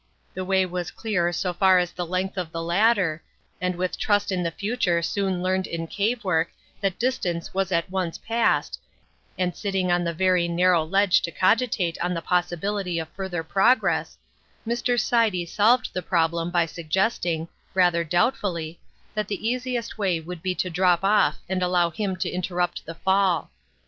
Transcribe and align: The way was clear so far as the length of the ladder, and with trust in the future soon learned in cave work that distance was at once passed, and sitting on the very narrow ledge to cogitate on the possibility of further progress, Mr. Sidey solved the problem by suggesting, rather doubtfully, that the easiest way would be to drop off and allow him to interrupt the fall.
The 0.33 0.43
way 0.43 0.65
was 0.65 0.89
clear 0.89 1.31
so 1.31 1.53
far 1.53 1.77
as 1.77 1.91
the 1.91 2.07
length 2.07 2.35
of 2.35 2.51
the 2.51 2.63
ladder, 2.63 3.21
and 3.61 3.75
with 3.75 3.99
trust 3.99 4.31
in 4.31 4.41
the 4.41 4.49
future 4.49 5.03
soon 5.03 5.43
learned 5.43 5.67
in 5.67 5.85
cave 5.85 6.23
work 6.23 6.49
that 6.81 6.97
distance 6.97 7.53
was 7.53 7.71
at 7.71 7.91
once 7.91 8.17
passed, 8.17 8.79
and 9.37 9.55
sitting 9.55 9.91
on 9.91 10.03
the 10.03 10.11
very 10.11 10.47
narrow 10.47 10.83
ledge 10.83 11.21
to 11.21 11.31
cogitate 11.31 12.01
on 12.03 12.15
the 12.15 12.21
possibility 12.23 12.97
of 12.97 13.09
further 13.09 13.43
progress, 13.43 14.17
Mr. 14.67 14.99
Sidey 14.99 15.45
solved 15.45 15.93
the 15.93 16.01
problem 16.01 16.49
by 16.49 16.65
suggesting, 16.65 17.47
rather 17.75 18.03
doubtfully, 18.03 18.79
that 19.13 19.27
the 19.27 19.47
easiest 19.47 19.99
way 19.99 20.19
would 20.19 20.41
be 20.41 20.55
to 20.55 20.69
drop 20.71 21.03
off 21.03 21.37
and 21.47 21.61
allow 21.61 21.91
him 21.91 22.15
to 22.15 22.27
interrupt 22.27 22.87
the 22.87 22.95
fall. 22.95 23.51